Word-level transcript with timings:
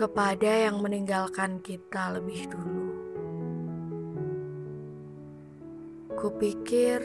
kepada 0.00 0.48
yang 0.48 0.80
meninggalkan 0.80 1.60
kita 1.60 2.16
lebih 2.16 2.48
dulu. 2.48 2.88
Kupikir 6.16 7.04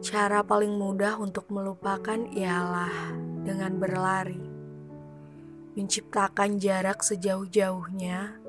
cara 0.00 0.40
paling 0.40 0.72
mudah 0.72 1.20
untuk 1.20 1.52
melupakan 1.52 2.16
ialah 2.32 3.12
dengan 3.44 3.76
berlari, 3.76 4.40
menciptakan 5.76 6.56
jarak 6.56 7.04
sejauh-jauhnya 7.04 8.40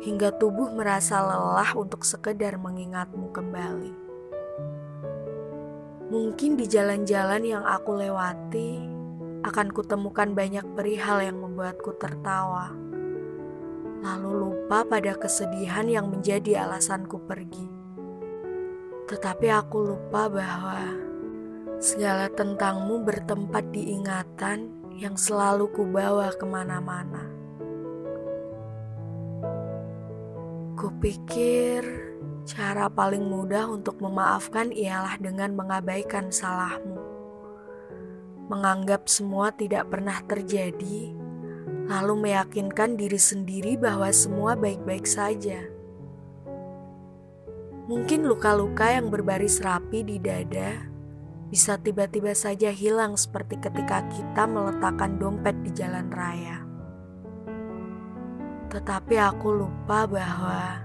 hingga 0.00 0.32
tubuh 0.40 0.72
merasa 0.72 1.20
lelah 1.20 1.76
untuk 1.76 2.08
sekedar 2.08 2.56
mengingatmu 2.56 3.36
kembali. 3.36 3.92
Mungkin 6.08 6.56
di 6.56 6.64
jalan-jalan 6.64 7.44
yang 7.44 7.64
aku 7.68 8.00
lewati, 8.00 8.91
akan 9.42 9.74
kutemukan 9.74 10.38
banyak 10.38 10.62
perihal 10.78 11.18
yang 11.18 11.42
membuatku 11.42 11.98
tertawa. 11.98 12.70
Lalu 14.02 14.30
lupa 14.38 14.86
pada 14.86 15.18
kesedihan 15.18 15.86
yang 15.90 16.10
menjadi 16.10 16.62
alasanku 16.62 17.18
pergi. 17.26 17.66
Tetapi 19.10 19.46
aku 19.50 19.94
lupa 19.94 20.30
bahwa 20.30 20.94
segala 21.82 22.30
tentangmu 22.30 23.02
bertempat 23.02 23.66
di 23.74 23.98
ingatan 23.98 24.70
yang 24.94 25.18
selalu 25.18 25.66
kubawa 25.74 26.30
ke 26.30 26.46
mana-mana. 26.46 27.26
Kupikir 30.78 31.82
cara 32.46 32.86
paling 32.90 33.26
mudah 33.26 33.66
untuk 33.70 33.98
memaafkan 33.98 34.70
ialah 34.70 35.18
dengan 35.18 35.54
mengabaikan 35.54 36.30
salahmu 36.30 37.11
menganggap 38.52 39.08
semua 39.08 39.48
tidak 39.48 39.88
pernah 39.88 40.20
terjadi, 40.28 41.16
lalu 41.88 42.28
meyakinkan 42.28 43.00
diri 43.00 43.16
sendiri 43.16 43.80
bahwa 43.80 44.12
semua 44.12 44.52
baik-baik 44.52 45.08
saja. 45.08 45.64
Mungkin 47.88 48.28
luka-luka 48.28 48.92
yang 48.92 49.08
berbaris 49.08 49.64
rapi 49.64 50.04
di 50.04 50.20
dada 50.20 50.84
bisa 51.48 51.80
tiba-tiba 51.80 52.32
saja 52.32 52.68
hilang 52.72 53.16
seperti 53.16 53.56
ketika 53.60 54.04
kita 54.08 54.44
meletakkan 54.48 55.16
dompet 55.16 55.56
di 55.64 55.72
jalan 55.72 56.08
raya. 56.12 56.64
Tetapi 58.72 59.16
aku 59.20 59.48
lupa 59.52 60.08
bahwa 60.08 60.80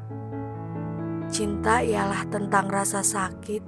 cinta 1.31 1.80
ialah 1.80 2.27
tentang 2.27 2.67
rasa 2.67 2.99
sakit 2.99 3.64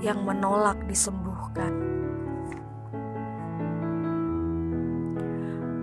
yang 0.00 0.24
menolak 0.24 0.80
disembuhkan. 0.88 1.99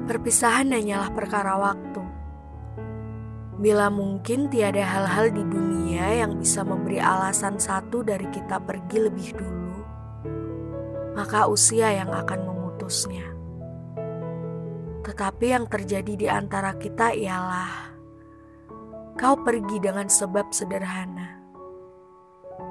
Perpisahan 0.08 0.72
hanyalah 0.72 1.12
perkara 1.12 1.60
waktu. 1.60 2.00
Bila 3.60 3.92
mungkin 3.92 4.48
tiada 4.48 4.80
hal-hal 4.80 5.36
di 5.36 5.44
dunia 5.44 6.24
yang 6.24 6.40
bisa 6.40 6.64
memberi 6.64 6.96
alasan 6.96 7.60
satu 7.60 8.08
dari 8.08 8.24
kita 8.32 8.56
pergi 8.64 9.04
lebih 9.04 9.36
dulu, 9.36 9.78
maka 11.12 11.52
usia 11.52 11.92
yang 11.92 12.16
akan 12.16 12.40
memutusnya. 12.40 13.28
Tetapi 15.04 15.46
yang 15.52 15.68
terjadi 15.68 16.14
di 16.16 16.28
antara 16.32 16.80
kita 16.80 17.12
ialah 17.12 17.92
kau 19.20 19.36
pergi 19.44 19.84
dengan 19.84 20.08
sebab 20.08 20.56
sederhana. 20.56 21.36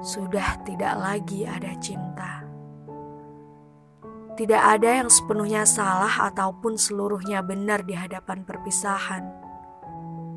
Sudah 0.01 0.57
tidak 0.65 0.97
lagi 0.97 1.45
ada 1.45 1.77
cinta. 1.77 2.36
Tidak 4.37 4.61
ada 4.61 5.01
yang 5.01 5.09
sepenuhnya 5.09 5.65
salah 5.65 6.29
ataupun 6.29 6.77
seluruhnya 6.77 7.41
benar 7.41 7.81
di 7.81 7.97
hadapan 7.97 8.45
perpisahan. 8.45 9.25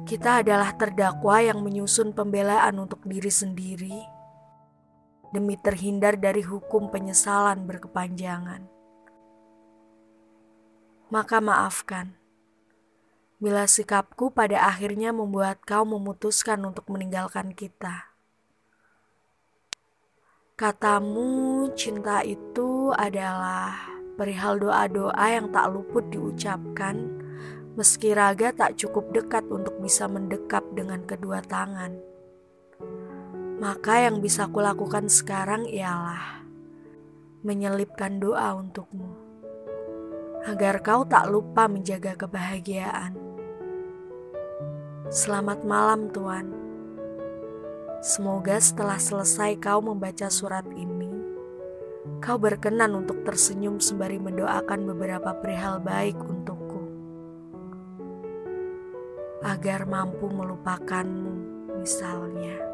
Kita 0.09 0.41
adalah 0.41 0.73
terdakwa 0.73 1.37
yang 1.45 1.61
menyusun 1.61 2.17
pembelaan 2.17 2.81
untuk 2.81 3.05
diri 3.05 3.29
sendiri 3.29 4.01
demi 5.37 5.61
terhindar 5.61 6.17
dari 6.17 6.41
hukum 6.41 6.89
penyesalan 6.89 7.69
berkepanjangan. 7.69 8.65
Maka 11.13 11.37
maafkan 11.45 12.17
bila 13.37 13.69
sikapku 13.69 14.33
pada 14.33 14.65
akhirnya 14.65 15.13
membuat 15.13 15.61
kau 15.65 15.85
memutuskan 15.85 16.61
untuk 16.65 16.89
meninggalkan 16.89 17.53
kita. 17.53 18.13
Katamu 20.61 21.73
cinta 21.73 22.21
itu 22.21 22.93
adalah 22.93 23.90
perihal 24.21 24.61
doa-doa 24.61 25.27
yang 25.33 25.49
tak 25.49 25.73
luput 25.73 26.05
diucapkan, 26.13 27.09
meski 27.73 28.13
raga 28.13 28.53
tak 28.53 28.77
cukup 28.77 29.09
dekat 29.17 29.49
untuk 29.49 29.81
bisa 29.81 30.05
mendekap 30.13 30.61
dengan 30.77 31.01
kedua 31.09 31.41
tangan. 31.41 31.97
Maka 33.65 34.05
yang 34.05 34.21
bisa 34.21 34.45
kulakukan 34.53 35.09
sekarang 35.09 35.65
ialah 35.65 36.45
menyelipkan 37.41 38.21
doa 38.21 38.61
untukmu, 38.61 39.09
agar 40.45 40.85
kau 40.85 41.09
tak 41.09 41.25
lupa 41.33 41.65
menjaga 41.65 42.13
kebahagiaan. 42.13 43.17
Selamat 45.09 45.65
malam, 45.65 46.13
Tuan. 46.13 46.53
Semoga 48.05 48.61
setelah 48.61 49.01
selesai 49.01 49.57
kau 49.65 49.81
membaca 49.81 50.29
surat 50.29 50.69
ini, 50.77 51.00
kau 52.21 52.37
berkenan 52.37 52.93
untuk 52.93 53.25
tersenyum 53.25 53.81
sembari 53.81 54.21
mendoakan 54.21 54.85
beberapa 54.93 55.33
perihal 55.41 55.81
baik 55.81 56.21
untukku, 56.21 56.85
agar 59.41 59.89
mampu 59.89 60.29
melupakanmu, 60.29 61.35
misalnya. 61.81 62.70